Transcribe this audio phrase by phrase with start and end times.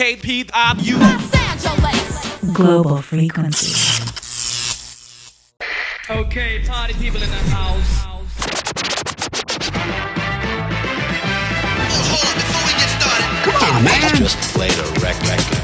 [0.00, 0.96] KP, I, you.
[0.96, 2.54] Los Angeles.
[2.54, 3.76] Global frequency.
[6.08, 8.06] Okay, party people in the house.
[14.16, 15.59] Just play the record.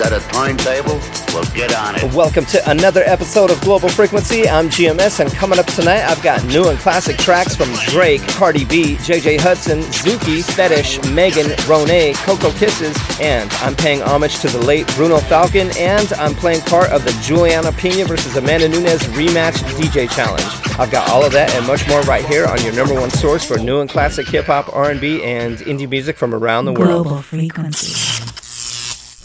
[0.00, 0.98] Is a timetable?
[1.34, 2.14] Well, get on it.
[2.14, 4.48] Welcome to another episode of Global Frequency.
[4.48, 8.64] I'm GMS, and coming up tonight, I've got new and classic tracks from Drake, Cardi
[8.64, 14.64] B, JJ Hudson, Zookie, Fetish, Megan, Ro'Nae, Coco Kisses, and I'm paying homage to the
[14.64, 19.58] late Bruno Falcon, and I'm playing part of the Julianna Peña versus Amanda Nunes rematch
[19.76, 20.46] DJ challenge.
[20.78, 23.44] I've got all of that and much more right here on your number one source
[23.44, 27.04] for new and classic hip hop, R&B, and indie music from around the world.
[27.04, 28.29] Global frequency.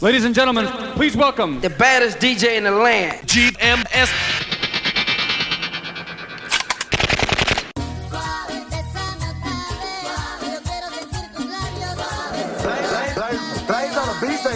[0.02, 3.26] Ladies and gentlemen, please welcome the baddest DJ in the land.
[3.30, 4.12] GMS.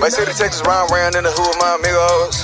[0.02, 2.44] My city, Texas, round round in the hood with my amigos.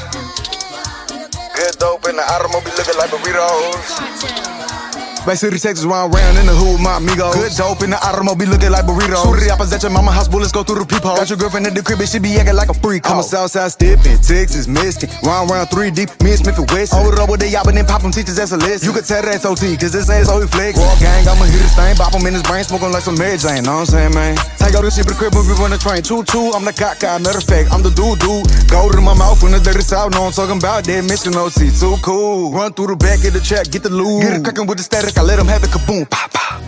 [1.53, 4.54] Good dope in the automobile looking like burritos.
[5.25, 7.33] Bay City, Texas, round round in the hood with my amigos.
[7.33, 9.25] Good dope in the automobile looking like burritos.
[9.25, 11.17] Shoot it up at your mama house, bullets go through the peephole.
[11.17, 13.09] Got your girlfriend in the crib, and she be acting like a freak.
[13.09, 13.21] I'm a oh.
[13.25, 15.09] Southside stiffin', Texas, Michigan.
[15.25, 16.93] Round round three deep, me and Smith and West.
[16.93, 18.85] Hold it up with the and then pop them teachers, that's a list.
[18.85, 20.77] You can tell that's OT, cause this ain't so he flex.
[20.77, 23.41] Raw gang, I'ma hit this thing, bop him in his brain, smoking like some Mary
[23.41, 24.37] Jane, know what I'm saying, man?
[24.61, 26.05] Take out this shit, but the crib, move on the train.
[26.05, 28.45] Choo choo, I'm the cock guy, matter of fact, I'm the dude dude.
[28.69, 31.73] Go to my mouth when the dirty south, know I'm talking about that mission OT,
[31.73, 32.53] too cool.
[32.53, 34.21] Run through the back of the track, get the loot.
[34.21, 36.61] Get it crackin' with the static, I let him have it kaboom, pop, pop.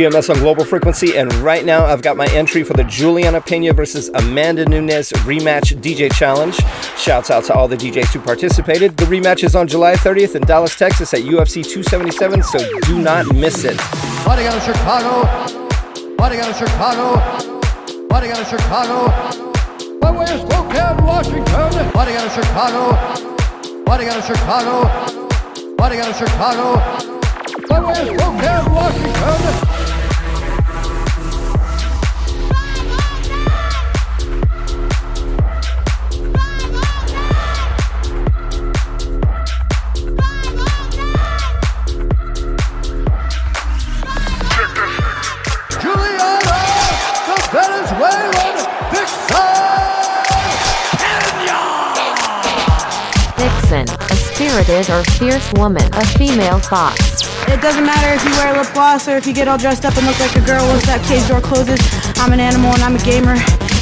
[0.00, 3.76] GMS on Global Frequency, and right now I've got my entry for the Julianna Peña
[3.76, 6.56] versus Amanda Nunes rematch DJ challenge.
[6.96, 8.96] Shouts out to all the DJs who participated.
[8.96, 13.34] The rematch is on July 30th in Dallas, Texas at UFC 277, so do not
[13.34, 13.78] miss it.
[14.24, 16.16] Fighting out of Chicago.
[16.16, 18.08] Fighting out of Chicago.
[18.08, 20.00] Fighting out of Chicago.
[20.00, 21.90] By way of Spokane, Washington.
[21.92, 23.84] Fighting out of Chicago.
[23.84, 25.76] Fighting out of Chicago.
[25.76, 26.80] Fighting out of Chicago.
[27.68, 29.59] By way of Spokane, Washington.
[54.82, 57.22] Spirited or fierce woman, a female fox.
[57.48, 59.96] It doesn't matter if you wear lip gloss or if you get all dressed up
[59.96, 61.80] and look like a girl once that cage door closes.
[62.16, 63.36] I'm an animal and I'm a gamer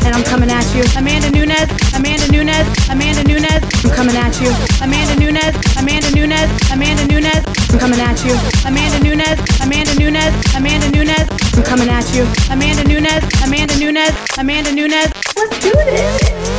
[0.05, 0.83] and I'm coming at you.
[0.97, 4.51] Amanda Nunes, Amanda Nunes, Amanda Nunes, I'm coming at you.
[4.83, 8.35] Amanda Nunes, Amanda Nunes, Amanda Nunes, I'm coming at you.
[8.67, 12.25] Amanda Nunes, Amanda Nunes, Amanda Nunes, I'm coming at you.
[12.51, 15.11] Amanda Nunes, Amanda Nunes, Amanda Nunes.
[15.37, 16.58] Let's do this.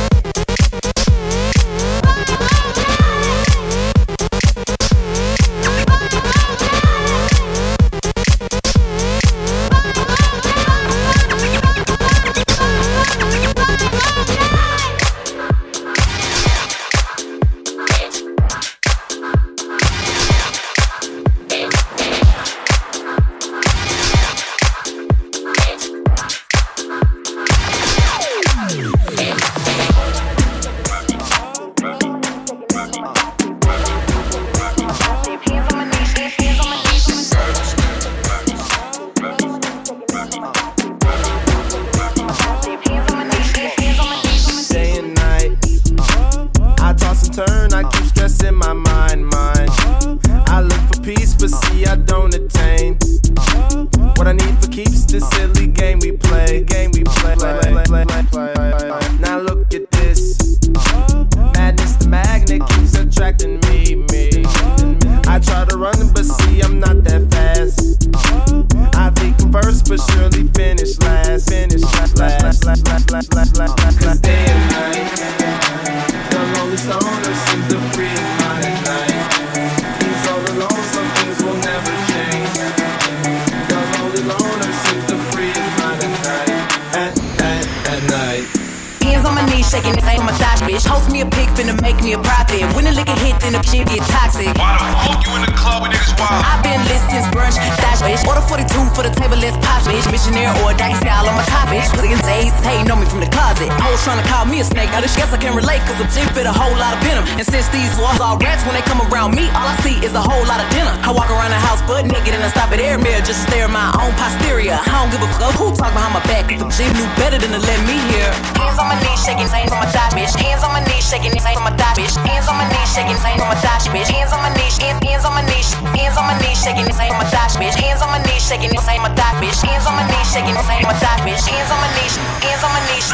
[93.68, 94.56] Then get toxic.
[94.56, 96.44] Why the fuck you in the club with niggas wild?
[96.44, 98.24] I've been lit since brunch, dash, bitch.
[98.26, 98.40] Order
[98.70, 100.06] 42 for the table, let's pop, bitch.
[100.10, 101.86] Missionary or a dice style on my top, bitch.
[101.90, 103.68] Pussy days, hating on me from the closet.
[103.82, 104.90] Hoes trying to call me a snake.
[104.94, 107.24] I just guess I can relate, cause I'm cheap fit a whole lot of venom.
[107.38, 110.14] And since these walls are rats, when they come around me, all I see is
[110.14, 110.92] a whole lot of dinner.
[111.02, 113.50] I walk around the house butt naked and I stop at air mirror just to
[113.50, 114.78] stare at my own posterior.
[114.78, 117.50] I don't give a fuck who talk behind my back, the G knew better than
[117.56, 118.28] to let me hear.
[118.60, 120.36] Hands on my knees, shaking, saying on my thigh, bitch.
[120.36, 122.14] Hands on my knees, shaking, saying on my thigh, bitch.
[122.28, 124.08] Hands on my knees, shaking, saying on my thigh, bitch.
[124.12, 127.12] Hands on my knees, hands, hands on my knees, hands on my knees, shaking, saying
[127.16, 127.76] on my thigh, bitch.
[127.80, 129.62] Hands on my knees, shaking, saying on my thigh, bitch.
[129.62, 131.48] Hands on my knees, shaking, saying on my thigh, bitch.
[131.48, 133.10] Hands on my knees, hands on my knees.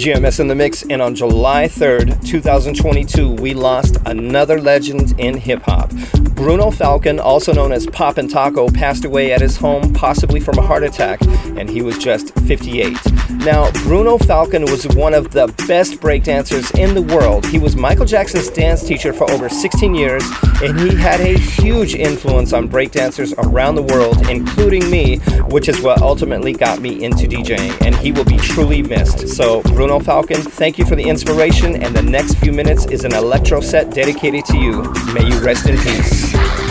[0.00, 5.60] GMS in the mix, and on July 3rd, 2022, we lost another legend in hip
[5.62, 5.92] hop.
[6.40, 10.56] Bruno Falcon, also known as Pop 'N' Taco, passed away at his home, possibly from
[10.56, 11.20] a heart attack,
[11.58, 12.96] and he was just 58.
[13.44, 17.44] Now, Bruno Falcon was one of the best breakdancers in the world.
[17.44, 20.24] He was Michael Jackson's dance teacher for over 16 years,
[20.62, 25.18] and he had a huge influence on breakdancers around the world, including me,
[25.50, 29.28] which is what ultimately got me into DJing, and he will be truly missed.
[29.28, 33.12] So, Bruno Falcon, thank you for the inspiration, and the next few minutes is an
[33.12, 34.82] electro set dedicated to you.
[35.12, 36.29] May you rest in peace.
[36.32, 36.69] Hey,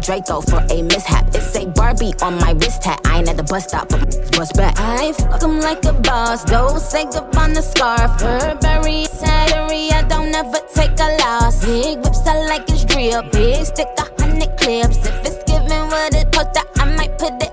[0.00, 1.26] Draco for a mishap.
[1.34, 3.00] It's a Barbie on my wrist tat.
[3.04, 4.00] I ain't at the bus stop, but
[4.32, 4.74] bust back.
[4.78, 6.44] I fuck 'em like a boss.
[6.44, 8.10] Don't say up on the scarf.
[8.18, 9.90] Burberry, salary.
[9.92, 11.64] I don't ever take a loss.
[11.64, 13.22] Big whips, I like it's real.
[13.30, 14.98] Big stick, a hundred clips.
[15.06, 17.49] If it's giving what it post, I might put it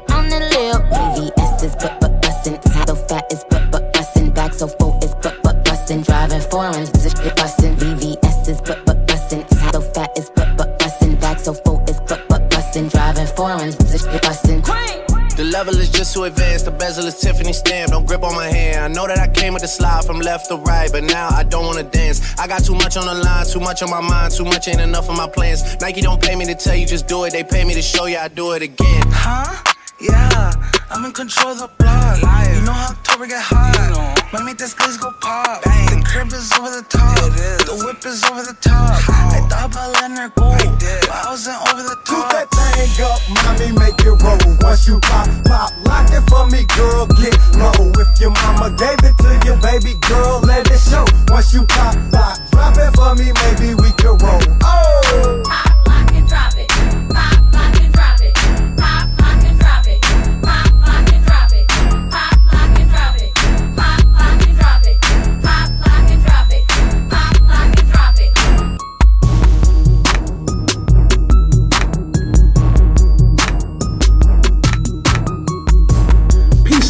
[16.17, 16.65] too advanced.
[16.65, 17.91] The bezel is Tiffany stamp.
[17.91, 18.79] Don't grip on my hand.
[18.83, 21.43] I know that I came with the slide from left to right, but now I
[21.43, 22.19] don't wanna dance.
[22.39, 24.81] I got too much on the line, too much on my mind, too much ain't
[24.81, 25.79] enough of my plans.
[25.79, 27.33] Nike don't pay me to tell you just do it.
[27.33, 29.03] They pay me to show you I do it again.
[29.07, 29.75] Huh?
[29.99, 30.53] Yeah,
[30.91, 32.21] I'm in control of the block.
[32.21, 34.29] You know how October get hot.
[34.31, 35.63] My meet this glaze go pop.
[35.63, 37.17] The crib is over the top.
[37.65, 38.93] The whip is over the top.
[39.09, 42.29] I thought about letting her go, but I wasn't over the top.
[42.29, 44.37] that thing up, mommy, make it roll.
[44.61, 47.73] Once you pop, pop, lock it for me, girl, get low.
[47.97, 51.09] If your mama gave it to you, baby girl, let it show.
[51.33, 54.45] Once you pop, pop, drop it for me, maybe we can roll.
[54.61, 55.41] Oh!
[55.41, 56.69] Pop, lock and drop it.
[57.09, 58.06] Pop, lock and drop it.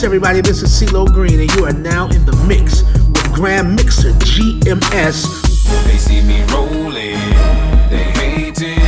[0.08, 0.40] Everybody.
[0.40, 5.28] This is CeeLo Green, and you are now in the mix with GrandMixer GMS.
[5.84, 7.20] They see me rolling,
[7.92, 8.80] they hating,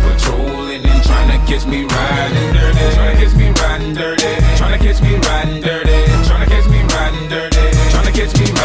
[0.00, 4.72] patrolling and trying to catch me riding dirty, trying to catch me riding dirty, trying
[4.72, 8.57] to catch me riding dirty, trying to catch me riding dirty, trying to catch me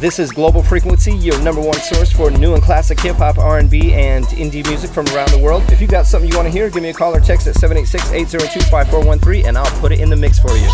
[0.00, 3.92] This is Global Frequency, your number one source for new and classic hip hop, R&B,
[3.92, 5.62] and indie music from around the world.
[5.70, 7.54] If you've got something you want to hear, give me a call or text at
[7.56, 10.70] 786-802-5413 and I'll put it in the mix for you.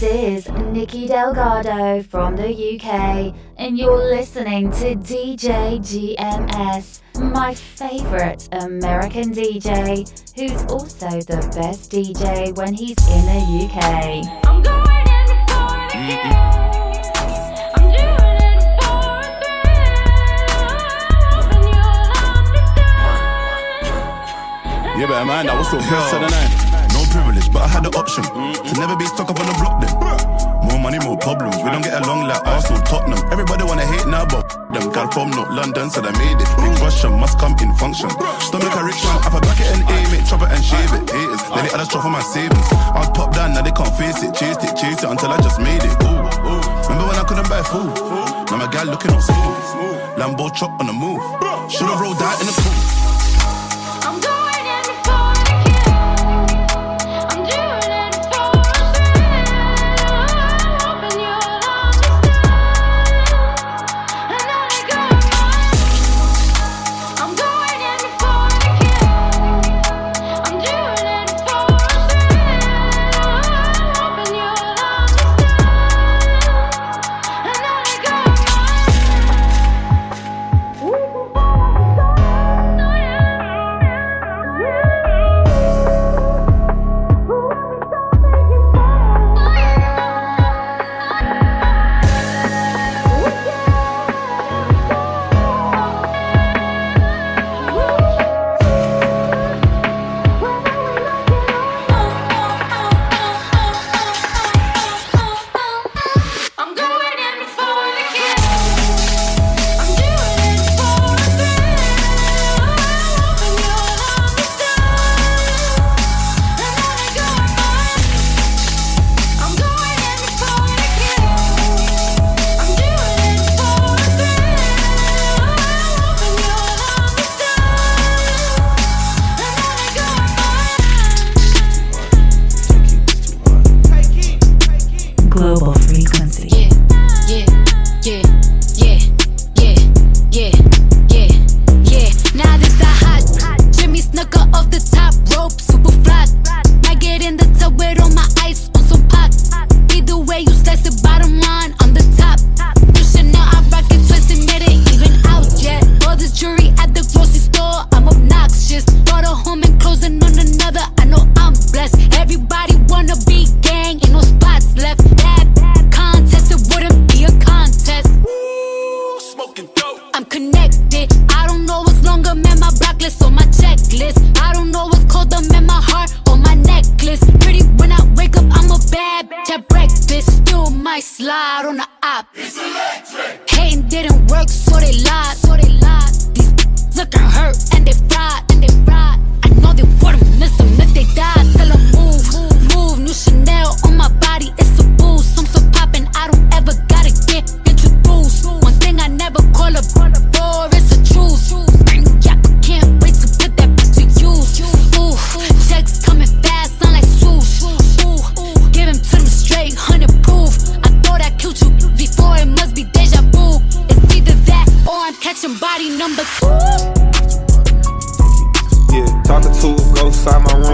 [0.00, 8.48] This is Nikki Delgado from the UK, and you're listening to DJ GMS, my favorite
[8.52, 14.24] American DJ, who's also the best DJ when he's in the UK.
[15.92, 16.50] Mm-hmm.
[24.98, 26.40] Yeah, but man, that was so best of the night.
[26.40, 26.59] No privilege, but I
[27.80, 29.92] had the option to never be stuck up on the block then.
[30.68, 31.56] More money, more problems.
[31.56, 33.20] We don't get along like Arsenal, Tottenham.
[33.32, 36.48] Everybody wanna hate now, but them gal from not London said I made it.
[36.60, 38.10] Big Russian must come in function.
[38.40, 41.08] Stomach a rich man, have a bucket and aim it, chop it and shave it.
[41.08, 42.68] Haters, let it that's for my savings.
[42.92, 44.34] I was popped down, now they can't face it.
[44.36, 45.94] Chased it, chased it until I just made it.
[46.04, 46.20] Ooh.
[46.84, 47.96] Remember when I couldn't buy food?
[48.52, 50.20] Now my gal looking all smooth.
[50.20, 51.22] Lambo chop on the move.
[51.72, 52.99] Should've rolled out in the pool.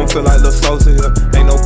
[0.06, 1.12] Room, feel like the Sosa here.
[1.34, 1.56] Ain't no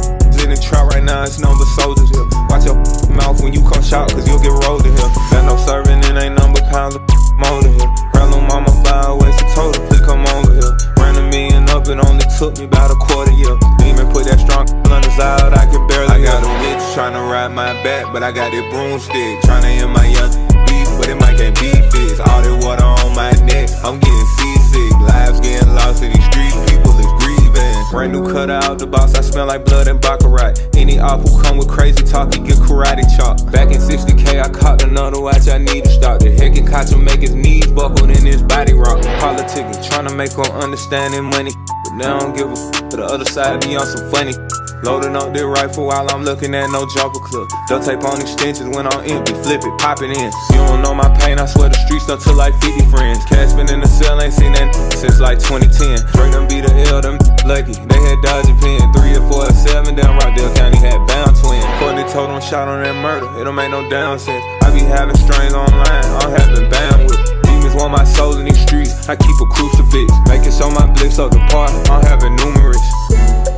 [0.40, 2.24] in the trap right now, it's number soldiers here.
[2.48, 2.80] Watch your
[3.12, 5.12] mouth when you come shout, cause you'll get rolled in here.
[5.28, 7.04] Got no serving, and ain't number pounds of
[7.36, 7.90] motor here.
[8.16, 10.72] Ran on mama by a waist of total, please come over here.
[10.96, 13.52] Ran a million up, it only took me about a quarter year.
[13.76, 16.08] Demon put that strong on his out, I can barely.
[16.08, 19.44] I got a bitch tryna ride my back, but I got that broomstick.
[19.44, 20.32] Tryna end my young
[20.64, 22.24] beef, but it might can't be fixed.
[22.24, 24.92] All that water on my neck, I'm getting seasick.
[25.04, 27.79] Lives getting lost in these streets, people is grieving.
[27.90, 30.76] Brand new cut out the box, I smell like blood and baccarat.
[30.76, 33.42] Any op who come with crazy talk, he get karate chop.
[33.50, 36.20] Back in 60k, I caught another oh, watch, I need to stop.
[36.20, 39.02] The heck and catch him make his knees buckled in his body rock.
[39.18, 41.50] Politicking, tryna make him understand his money.
[41.66, 44.38] But they don't give a f- to the other side, be on some funny.
[44.86, 47.50] Loading up the rifle while I'm looking at no jumper clip.
[47.68, 50.30] Duct tape on extensions when I'm empty, flip it, pop it in.
[50.54, 53.18] You don't know my pain, I swear the streets done to like 50 friends.
[53.26, 56.06] Cash been in the cell, ain't seen that since like 2010.
[56.14, 57.79] Drake them be the L, them lucky.
[57.88, 61.62] They had Dodger pin, three or four or seven down Rockdale County had bound twin.
[61.78, 64.44] Courtney told them shot on that murder, it don't make no down sense.
[64.62, 67.42] I be having strains online, I'm having bandwidth.
[67.42, 69.08] Demons want my soul in these streets.
[69.08, 71.70] I keep a crucifix, making sure my blips up the part.
[71.90, 73.49] I'm having numerous.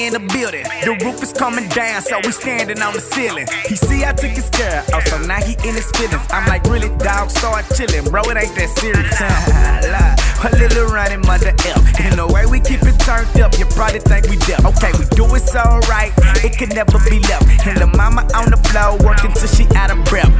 [0.00, 0.64] In the building.
[0.80, 3.44] The roof is coming down, so we standing on the ceiling.
[3.68, 6.24] He see I took his girl, oh, so now he in his feelings.
[6.32, 8.24] I'm like, really, dog, start chilling, bro.
[8.32, 9.20] It ain't that serious.
[10.40, 11.84] A little running mother F.
[12.00, 14.64] And the way we keep it turned up, you probably think we deaf.
[14.64, 15.60] Okay, we do it so
[15.92, 17.44] right, it can never be left.
[17.68, 20.32] And the mama on the floor working till she out of breath.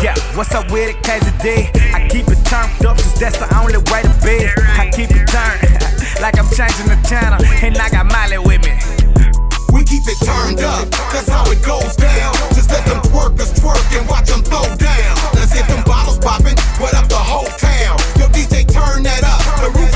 [0.00, 1.68] Yeah, what's up with it, Kazy D?
[1.92, 4.48] I keep it turned up, cause that's the only way to be.
[4.76, 5.75] I keep it turned,
[6.20, 8.74] like I'm changing the channel, and I got Miley with me.
[9.72, 12.32] We keep it turned up, cause how it goes down.
[12.54, 15.14] Just let them twerkers twerk and watch them throw down.
[15.34, 17.98] Let's get them bottles popping, put up the whole town.
[18.16, 19.95] Yo, DJ, turn that up, the roof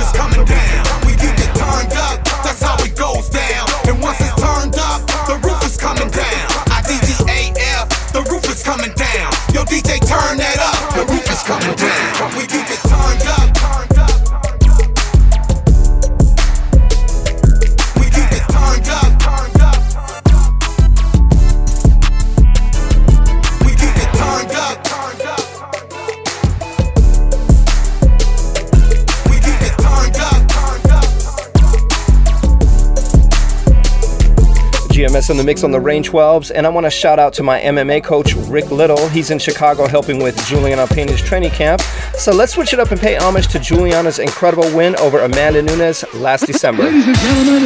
[35.30, 37.60] in the mix on the Rane 12s, and I want to shout out to my
[37.60, 39.08] MMA coach, Rick Little.
[39.08, 41.80] He's in Chicago helping with Julianna Peña's training camp.
[42.18, 46.04] So let's switch it up and pay homage to Julianna's incredible win over Amanda Nunes
[46.14, 46.82] last December.
[46.82, 47.62] Ladies and gentlemen,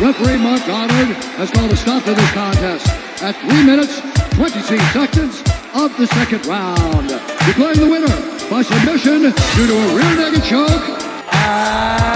[0.00, 2.86] referee Mark Goddard has called a stop to this contest
[3.22, 4.00] at 3 minutes,
[4.36, 5.40] 22 seconds
[5.74, 7.08] of the second round.
[7.46, 8.14] Declaring the winner
[8.48, 12.09] by submission due to a rear naked choke.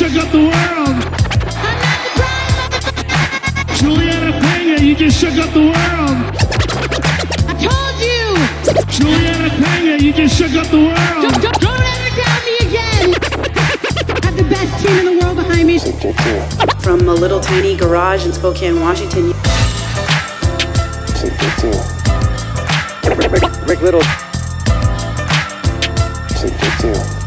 [0.00, 0.96] Shook up the world.
[3.76, 6.16] Julianna Peña, you just shook up the world.
[7.46, 8.24] I told you.
[8.88, 10.96] Julianna Peña, you just shook up the world.
[10.96, 13.14] Don't, don't, don't ever doubt me again.
[14.08, 15.78] I have the best team in the world behind me.
[16.80, 19.34] From a little tiny garage in Spokane, Washington.
[23.68, 24.00] Rick Little.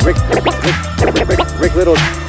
[0.03, 0.45] Rick, Rick,
[1.13, 2.22] Rick, Rick, Rick Little.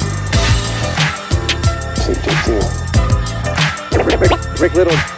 [4.75, 5.14] Little.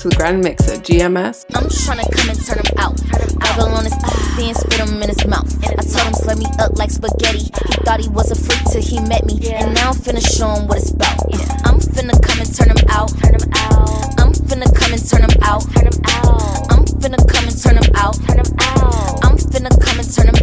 [0.00, 1.44] Mix with GrandMixer GMS.
[1.54, 2.96] I'm tryna come and turn him out.
[3.38, 3.92] Bible on his
[4.36, 5.52] then spit him in his mouth.
[5.64, 7.38] I told him slurp me up like spaghetti.
[7.40, 10.48] He thought he was a freak till he met me, and now I'm finna show
[10.54, 11.20] him what it's about.
[11.66, 13.12] I'm finna come and turn him out.
[14.20, 15.66] I'm finna come and turn him out.
[16.70, 18.16] I'm finna come and turn him out.
[19.20, 20.39] I'm finna come and turn him out.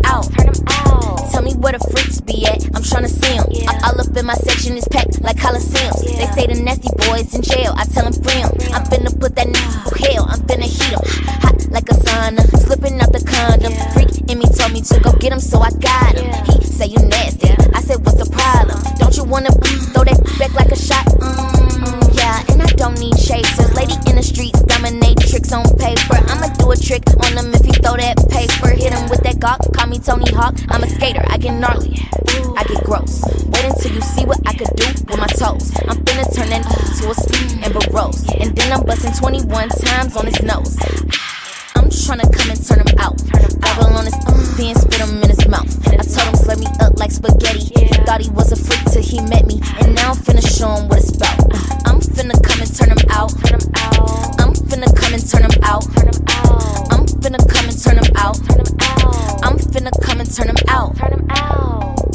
[4.17, 6.01] Up in my section is packed like Coliseums.
[6.03, 7.73] They say the nasty boys in jail.
[7.77, 8.51] I tell them free 'em.
[8.73, 10.25] I'm finna put that nigga through hell.
[10.29, 11.05] I'm finna heat 'em.
[11.41, 12.41] Hot like a sauna.
[12.65, 13.73] Slipping out the condom.
[13.93, 16.29] Freak in me told me to go get him, so I got him.
[16.45, 17.49] He say you nasty.
[17.73, 18.79] I said, what's the problem?
[18.97, 19.51] Don't you wanna
[19.93, 21.05] throw that back like a shot?
[21.19, 23.73] Mm, yeah, and I don't need chasers.
[23.75, 24.61] Lady in the streets,
[25.47, 26.17] tricks on paper.
[26.27, 28.69] I'ma do a trick on him if he throw that paper.
[28.69, 30.55] Hit him with that gawk, call me Tony Hawk.
[30.69, 31.95] I'm a skater, I get gnarly,
[32.57, 33.23] I get gross.
[33.47, 35.71] Wait until you see what I could do with my toes.
[35.87, 36.63] I'm finna turn that
[36.99, 38.27] to a speed and rose.
[38.39, 40.77] And then I'm busting 21 times on his nose.
[41.87, 43.15] I'm tryna come and turn him out.
[43.61, 44.13] Bible on his
[44.57, 45.87] then spit him in his mouth.
[45.87, 47.59] I told him slurp me up like spaghetti.
[47.59, 50.67] He thought he was a freak till he met me, and now I'm finna show
[50.67, 51.39] him what it's about.
[51.87, 53.31] I'm finna come and turn him out.
[54.37, 55.87] I'm finna come and turn him out.
[56.91, 58.37] I'm finna come and turn him out.
[59.45, 62.06] I'm finna come and turn him out.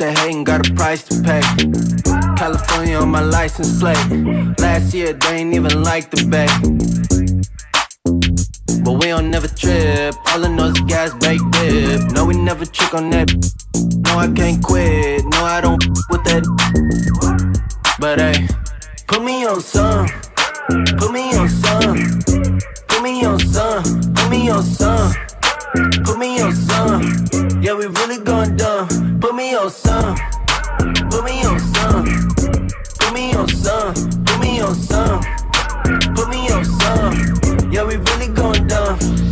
[0.00, 1.42] They hating, got a price to pay.
[2.36, 3.98] California on my license plate.
[4.58, 6.48] Last year they ain't even like the bay.
[8.82, 10.14] But we don't never trip.
[10.32, 12.12] All I know is gas bake dip.
[12.12, 13.28] No, we never trick on that.
[14.06, 15.22] No, I can't quit.
[15.26, 16.44] No, I don't with that.
[18.00, 18.48] But hey,
[19.06, 20.06] put me on some.
[20.96, 22.20] Put me on some.
[22.88, 23.82] Put me on some.
[24.14, 25.12] Put me on some.
[26.04, 27.49] Put me on some.
[27.62, 28.88] Yeah, we really going dumb.
[29.20, 30.16] Put me on some.
[31.10, 32.04] Put me on some.
[32.98, 33.92] Put me on some.
[34.24, 35.20] Put me on some.
[36.14, 37.70] Put me on some.
[37.70, 39.29] Yeah, we really going dumb.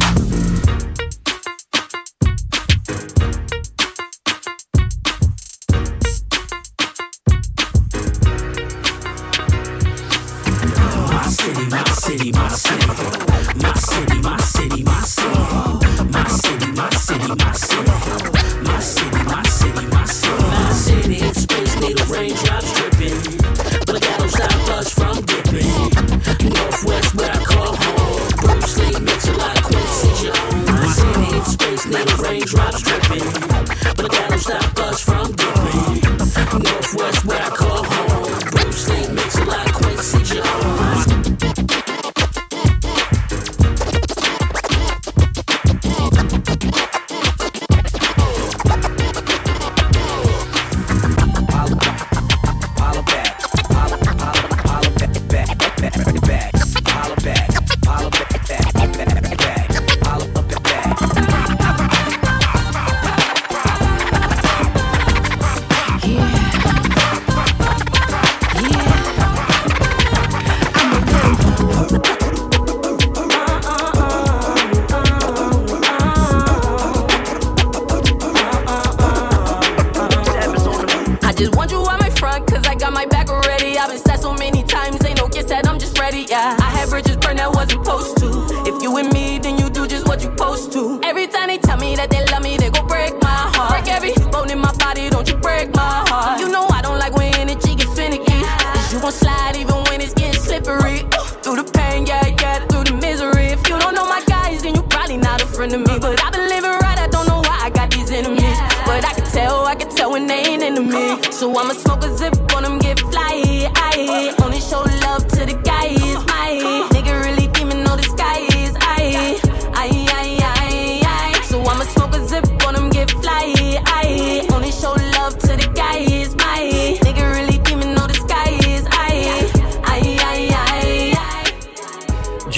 [111.38, 112.47] So I'ma smoke a zip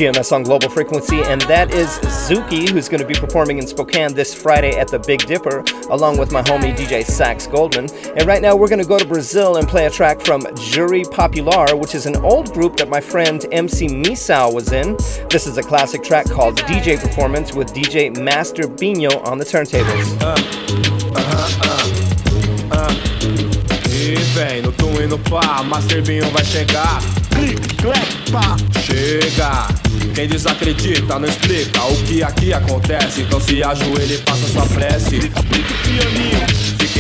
[0.01, 1.91] GMS on Global Frequency, and that is
[2.27, 6.17] Zookie, who's going to be performing in Spokane this Friday at the Big Dipper, along
[6.17, 7.91] with my homie DJ Sax Goldman.
[8.17, 11.05] And right now, we're going to go to Brazil and play a track from Juri
[11.05, 14.97] Popular, which is an old group that my friend MC Misao was in.
[15.29, 20.19] This is a classic track called DJ Performance with DJ Master Binho on the turntables.
[20.23, 20.35] Uh,
[21.15, 21.51] uh,
[22.73, 22.91] uh,
[24.33, 27.20] vem, no tum e no pá, Master Binho vai chegar.
[28.85, 29.69] Chega.
[30.15, 33.23] Quem desacredita não explica o que aqui acontece.
[33.23, 35.31] Então se ajoelhe e faça sua prece.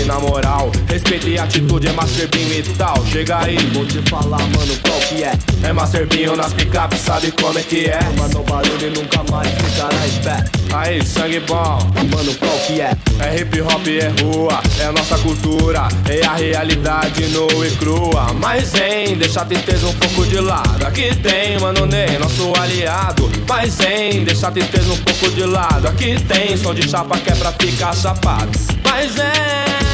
[0.00, 0.70] Fique na moral.
[0.88, 2.94] Respeite a atitude, é Master Binho e tal.
[3.06, 5.32] Chega aí, vou te falar, mano, qual que é?
[5.62, 8.00] É Master Binho nas picapes, sabe como é que é?
[8.16, 10.44] Mano, barulho e nunca mais ficará em pé.
[10.72, 11.78] Aí, sangue bom,
[12.14, 12.92] mano, qual que é?
[13.18, 18.32] É hip hop, é rua, é nossa cultura, é a realidade nua e crua.
[18.34, 20.86] Mas hein, deixa a tristeza um pouco de lado.
[20.86, 23.30] Aqui tem, mano, Ney, nosso aliado.
[23.48, 25.88] Mas hein, deixa a tristeza um pouco de lado.
[25.88, 28.50] Aqui tem som de chapa que é pra ficar chapado.
[28.84, 29.89] Mas é.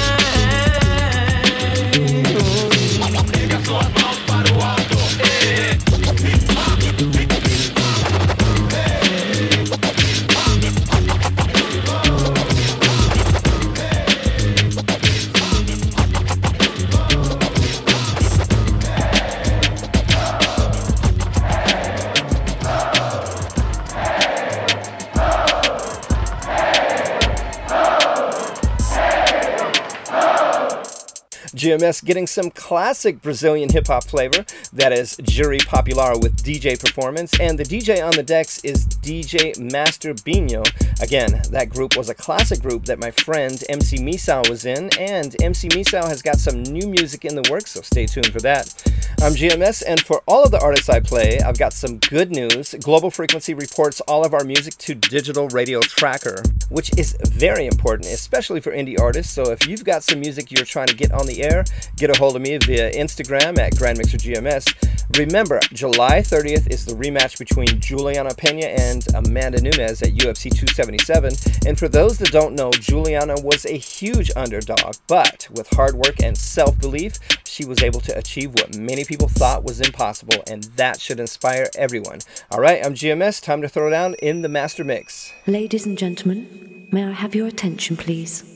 [31.66, 34.44] GMS getting some classic Brazilian hip hop flavor.
[34.72, 37.40] That is Juri Popular with DJ performance.
[37.40, 40.62] And the DJ on the decks is DJ Master Binho.
[41.02, 44.90] Again, that group was a classic group that my friend MC Misao was in.
[44.96, 48.40] And MC Misao has got some new music in the works, so stay tuned for
[48.42, 48.72] that.
[49.20, 52.74] I'm GMS, and for all of the artists I play, I've got some good news.
[52.80, 58.12] Global Frequency reports all of our music to Digital Radio Tracker, which is very important,
[58.12, 59.32] especially for indie artists.
[59.32, 61.55] So if you've got some music you're trying to get on the air,
[61.96, 65.18] get a hold of me via Instagram at GrandMixerGMS.
[65.18, 71.32] Remember, July 30th is the rematch between Julianna Peña and Amanda Nunes at UFC 277.
[71.66, 76.22] And for those that don't know, Juliana was a huge underdog, but with hard work
[76.22, 80.64] and self belief, she was able to achieve what many people thought was impossible, and
[80.76, 82.18] that should inspire everyone.
[82.50, 83.42] All right, I'm GMS.
[83.42, 85.32] Time to throw down in the master mix.
[85.46, 88.55] Ladies and gentlemen, may I have your attention, please?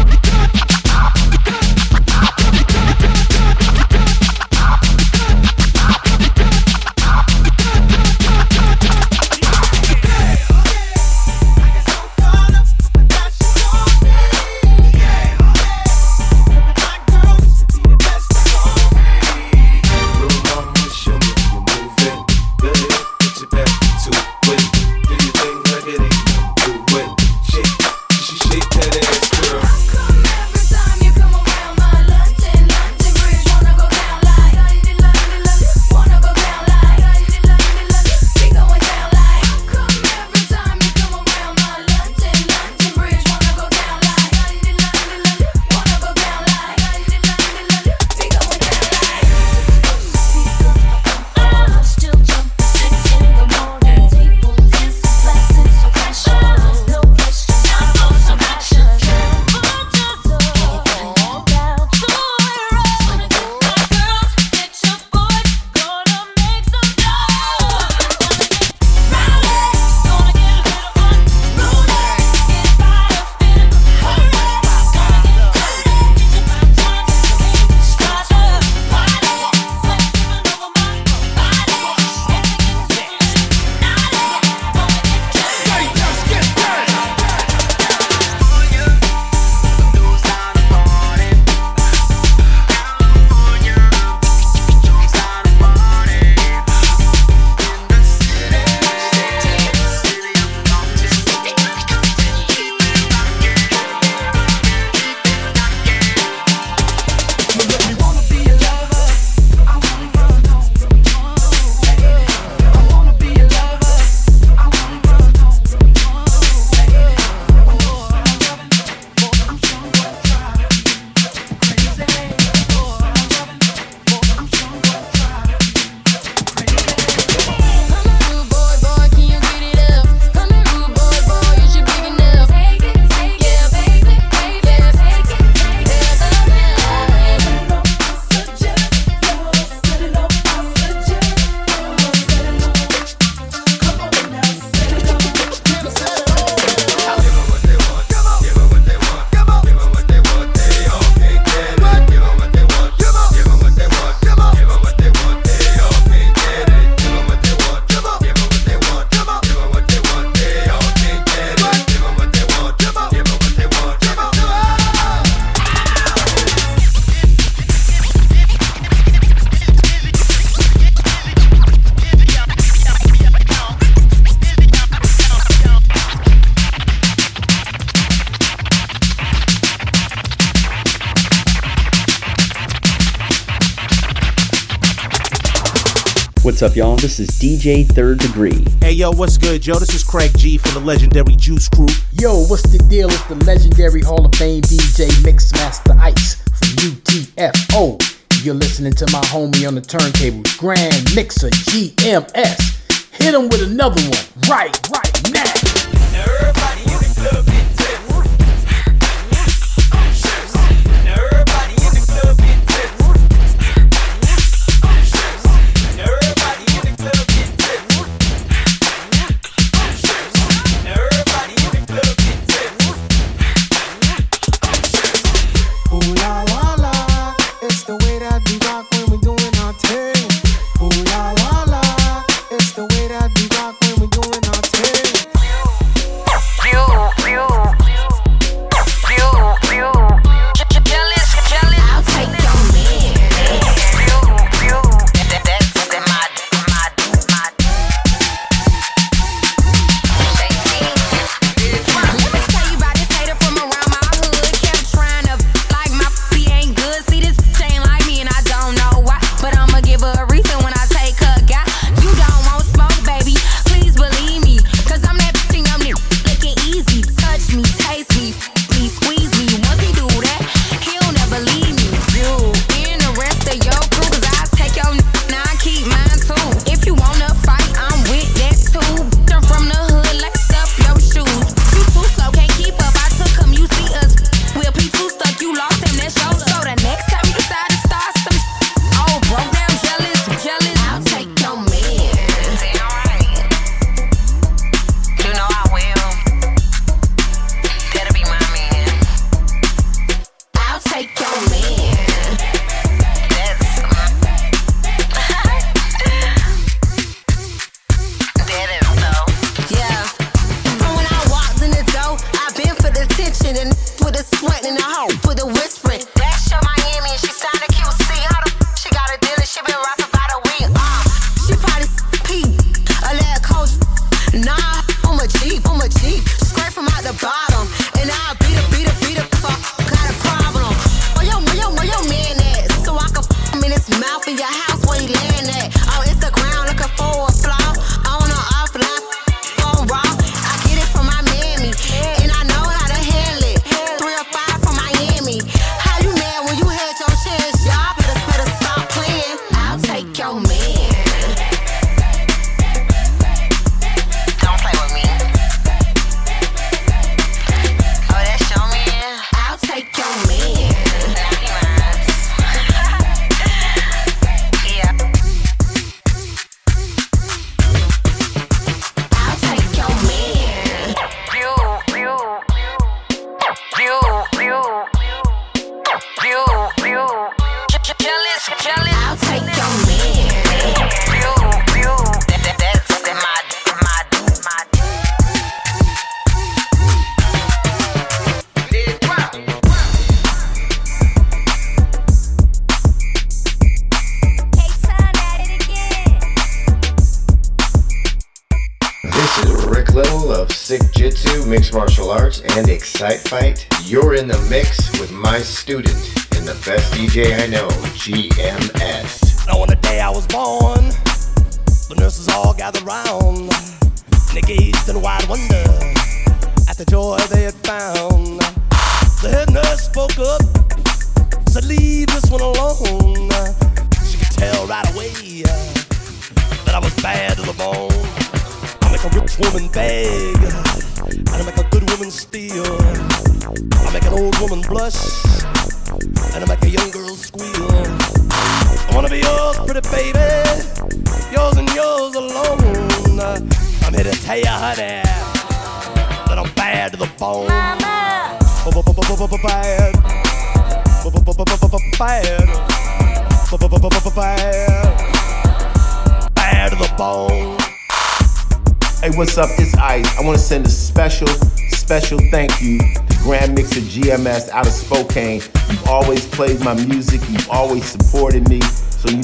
[186.61, 186.95] What's up, y'all?
[186.95, 188.63] This is DJ Third Degree.
[188.81, 189.79] Hey, yo, what's good, Joe?
[189.79, 191.87] This is Craig G from the legendary Juice Crew.
[192.11, 193.09] Yo, what's the deal?
[193.09, 197.97] It's the legendary Hall of Fame DJ Mixmaster Ice from UTFO.
[198.45, 203.17] You're listening to my homie on the turntables, GrandMixer GMS.
[203.19, 205.90] Hit him with another one right, right now.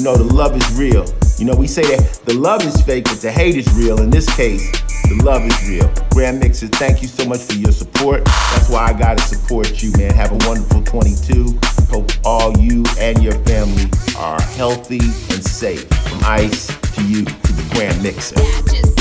[0.08, 1.04] Know the love is real.
[1.36, 4.00] You know, we say that the love is fake, but the hate is real.
[4.00, 5.86] In this case, the love is real.
[6.16, 8.24] GrandMixer, thank you so much for your support.
[8.24, 10.14] That's why I gotta support you, man.
[10.14, 11.58] Have a wonderful 22.
[11.90, 13.84] Hope all you and your family
[14.16, 15.86] are healthy and safe.
[16.08, 18.97] From Ice to you, to the GrandMixer.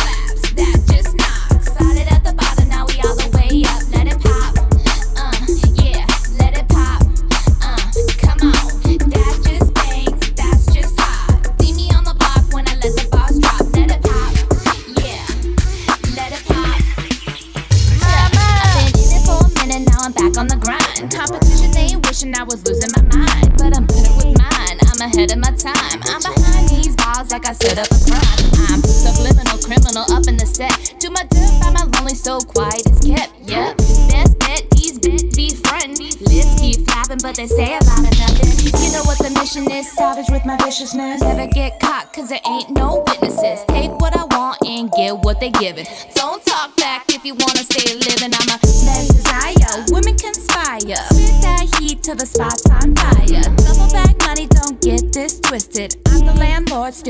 [25.17, 25.99] Ahead of my time.
[26.05, 28.37] I'm behind these balls like I set up a crime.
[28.69, 30.93] I'm subliminal criminal up in the set.
[30.99, 33.33] Do my by my lonely soul, quiet is kept.
[33.49, 33.77] Yep,
[34.13, 35.97] best bet, these bit be frontin'.
[35.97, 38.69] Lips keep flapping, but they say a lot of nothing.
[38.77, 41.21] You know what the mission is, savage with my viciousness.
[41.21, 43.65] Never get caught, cause there ain't no witnesses.
[43.69, 45.87] Take what I want and get what they giving.
[46.13, 48.37] Don't talk back if you wanna stay living.
[48.37, 48.46] I'm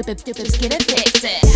[0.03, 1.23] stupid, stupid, get evicted.
[1.23, 1.46] That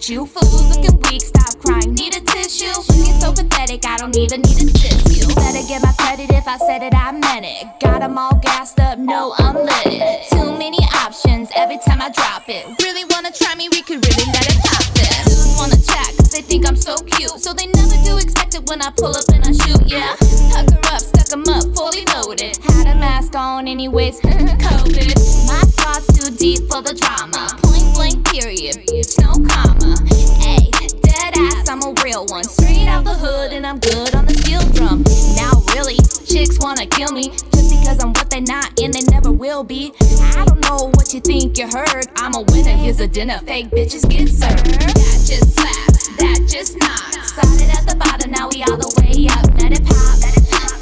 [0.00, 0.24] you.
[0.26, 2.72] Fools looking weak, stop crying, need a tissue.
[2.88, 5.28] Looking so pathetic, I don't even need a tissue.
[5.34, 7.66] Better get my credit if I said it, I meant it.
[7.82, 10.00] Got 'em all gassed up, no, I'm lit.
[10.30, 12.64] Too many options every time I drop it.
[12.82, 15.24] Really wanna try me, we could really let it pop this.
[15.28, 17.38] Dudes wanna chat, cause they think I'm so cute.
[17.38, 20.16] So they never do expect it when I pull up and I shoot, yeah.
[20.52, 22.56] Tuck her up, stuck 'em up, fully loaded.
[22.64, 24.20] Had a mask on, anyways,
[24.66, 25.12] COVID.
[25.46, 27.46] My thoughts too deep for the drama.
[27.62, 28.88] Point blank, period,
[36.96, 39.92] chicks me just because I'm what they not and they never will be.
[40.34, 42.06] I don't know what you think you heard.
[42.16, 43.38] I'm a winner, here's a dinner.
[43.40, 44.64] Fake bitches get served.
[44.64, 47.32] That just slaps, that just knocks.
[47.32, 49.46] Started at the bottom, now we all the way up.
[49.60, 50.20] Let it pop,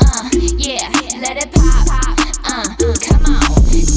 [0.00, 0.90] uh, yeah,
[1.20, 1.86] let it pop,
[2.44, 3.40] uh, come on.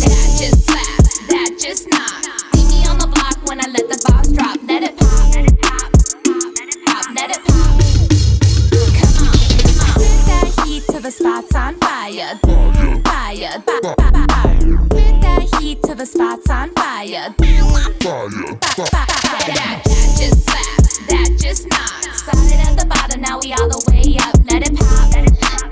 [0.04, 2.28] That just slaps, that just knocks.
[2.54, 3.93] See me on the block when I let the
[12.14, 12.38] fire.
[13.04, 14.60] Fire, fire, fire.
[14.86, 17.34] Spit that heat till the spot's on fire.
[17.34, 18.58] Fire,
[19.48, 19.82] that
[20.18, 20.46] just
[21.08, 21.68] that just.
[22.14, 24.36] Started at the bottom, now we all the way up.
[24.50, 25.14] Let it pop,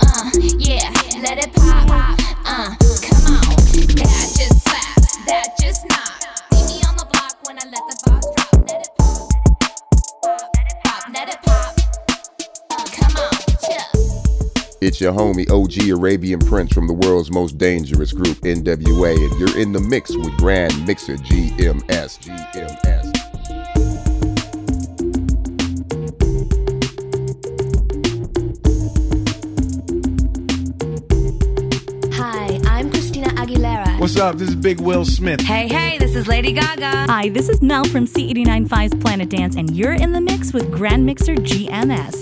[0.02, 0.90] uh, yeah,
[1.22, 2.81] let it pop, uh,
[14.84, 19.56] It's your homie OG Arabian Prince from the world's most dangerous group, NWA, and you're
[19.56, 22.18] in the mix with GrandMixer GMS.
[22.18, 23.16] GMS.
[32.14, 34.00] Hi, I'm Christina Aguilera.
[34.00, 34.34] What's up?
[34.38, 35.42] This is Big Will Smith.
[35.42, 37.06] Hey, hey, this is Lady Gaga.
[37.06, 41.36] Hi, this is Mel from C895's Planet Dance, and you're in the mix with GrandMixer
[41.36, 42.21] GMS.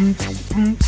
[0.00, 0.79] Mm-hmm.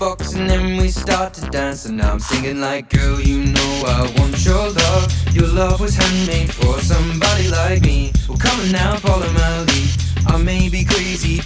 [0.00, 1.86] Jukebox, and then we start to dance.
[1.86, 5.34] And now I'm singing like, girl, you know I want your love.
[5.34, 8.12] Your love was handmade for somebody like me.
[8.28, 9.90] Well, come on now, follow my lead.
[10.26, 11.40] I may be crazy,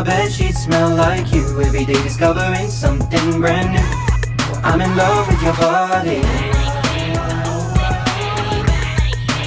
[0.00, 1.60] my bed sheets smell like you.
[1.60, 3.88] Every day discovering something brand new.
[4.64, 6.22] I'm in love with your body.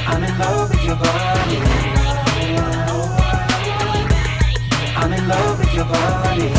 [0.06, 1.58] I'm in love with your body.
[5.01, 6.49] I'm in love with your body.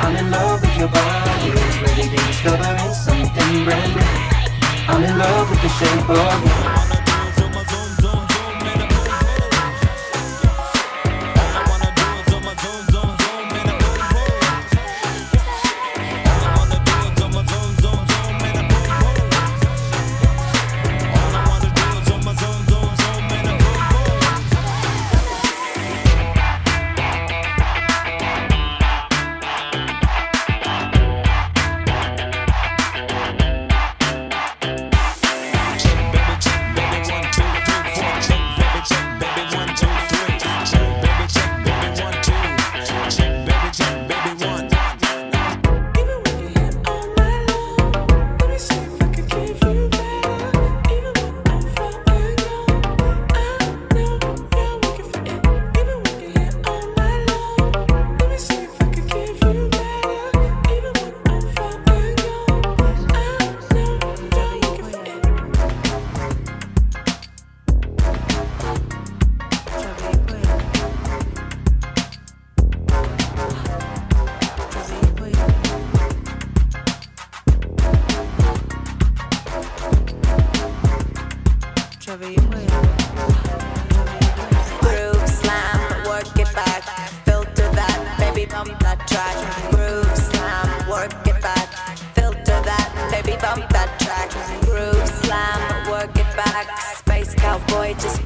[0.00, 1.50] I'm in love with your body.
[1.84, 4.12] Ready to discovering something brand new.
[4.88, 6.93] I'm in love with the shape of you.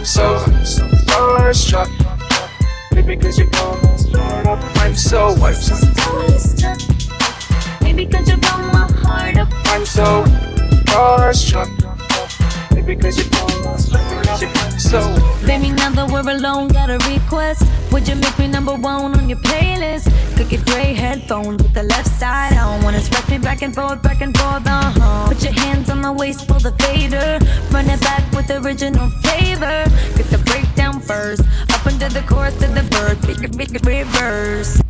[0.00, 1.90] I'm so, starstruck.
[2.94, 4.58] Baby, cause you blow my heart up.
[4.78, 7.80] I'm so, I'm so starstruck.
[7.82, 9.48] Baby, could you blow my heart up?
[9.66, 10.24] I'm so
[10.86, 11.89] starstruck.
[12.80, 13.24] Baby, cause you
[14.78, 15.00] so.
[15.46, 17.62] Baby, now that we're alone, got a request.
[17.92, 20.08] Would you make me number one on your playlist?
[20.34, 22.82] Could get gray headphones with the left side on.
[22.82, 25.28] Wanna stretch me back and forth, back and forth, uh huh.
[25.28, 27.38] Put your hands on my waist, pull the fader.
[27.70, 29.84] Run it back with original flavor.
[30.16, 31.42] Get the breakdown first.
[31.68, 33.20] Up under the chorus to the verse.
[33.28, 34.80] Make it, make it reverse.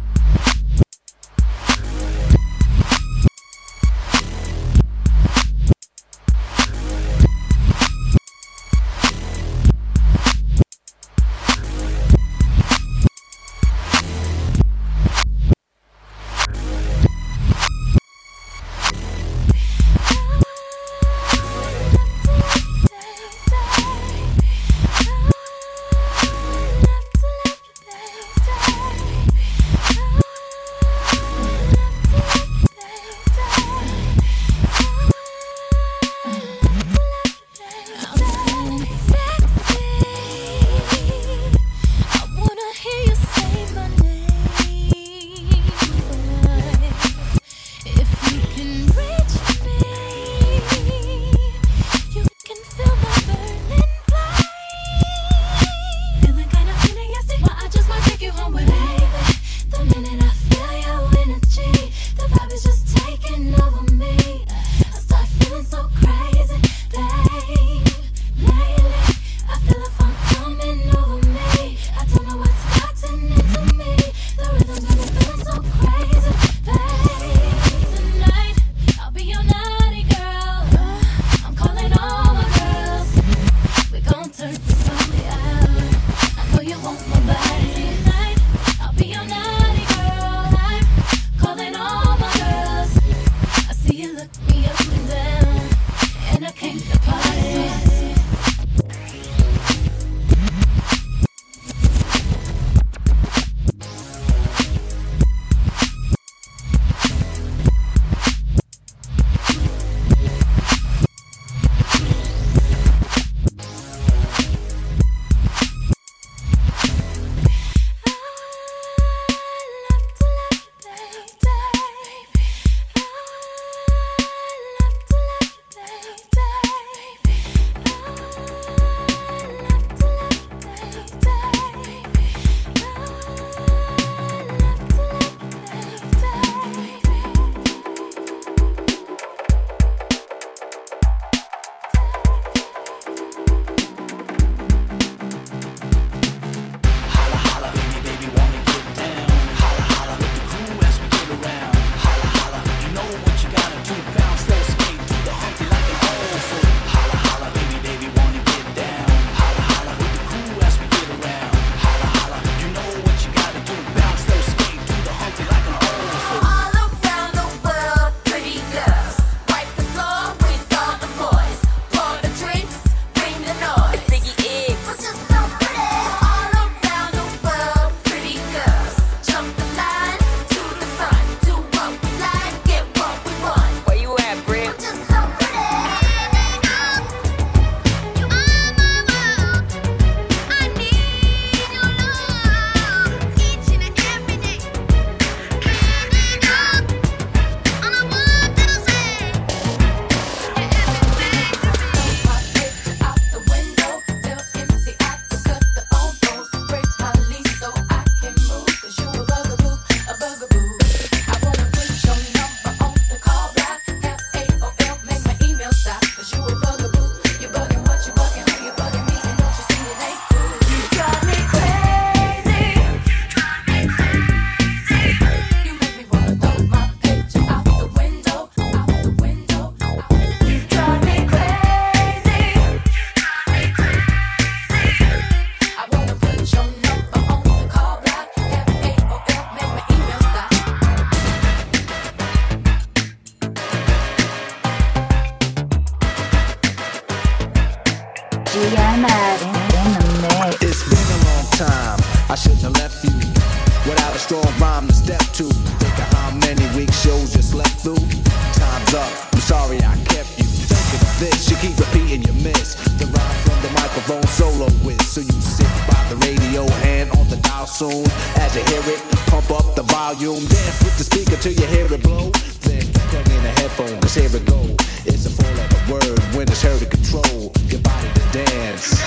[269.55, 272.31] Up the volume, dance with the speaker till you hear it blow.
[272.63, 274.61] Then plug in a headphone, cause here it go.
[275.07, 279.01] It's a four letter word when it's heard to control your body to dance.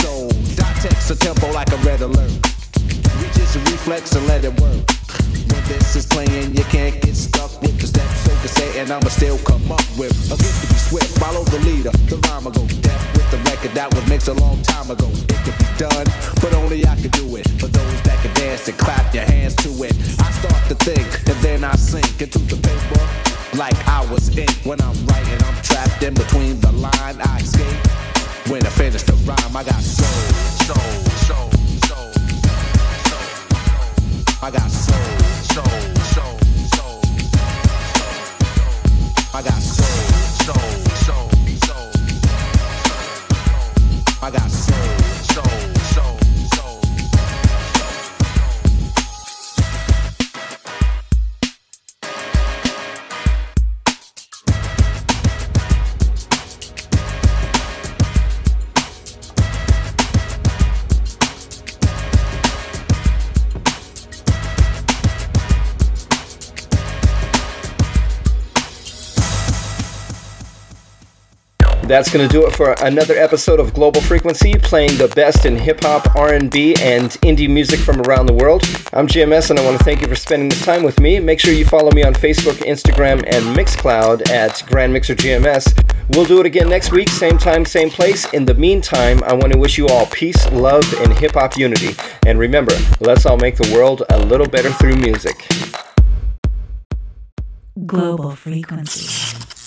[0.00, 2.32] So, dot text a tempo like a red alert.
[3.20, 4.84] Reaches your reflex and let it work.
[5.48, 8.20] When this is playing, you can't get stuck with the steps.
[8.24, 11.18] So to say, and I'ma still come up with a gift to be swift.
[11.18, 14.34] Follow the leader, the rhyme will go deaf with the record that was mixed a
[14.34, 15.08] long time ago.
[15.08, 16.06] It could be done,
[18.60, 19.92] dance and clap your hands to it.
[20.20, 24.50] I start to think, and then I sink into the paper like I was ink.
[24.64, 27.20] When I'm writing, I'm trapped in between the line.
[27.20, 27.86] I escape.
[28.50, 30.06] When I finish the rhyme, I got soul,
[30.66, 30.76] soul,
[31.26, 31.50] soul,
[31.88, 32.10] soul.
[34.42, 35.18] I got soul,
[35.54, 35.64] soul,
[36.14, 36.38] soul,
[36.74, 37.00] soul.
[39.32, 39.79] I got soul, soul,
[71.90, 75.56] That's going to do it for another episode of Global Frequency, playing the best in
[75.56, 78.62] hip hop, R&B, and indie music from around the world.
[78.92, 81.18] I'm GMS, and I want to thank you for spending this time with me.
[81.18, 85.76] Make sure you follow me on Facebook, Instagram, and Mixcloud at GrandMixer GMS.
[86.14, 88.32] We'll do it again next week, same time, same place.
[88.32, 91.96] In the meantime, I want to wish you all peace, love, and hip hop unity.
[92.24, 95.44] And remember, let's all make the world a little better through music.
[97.84, 99.59] Global Frequency.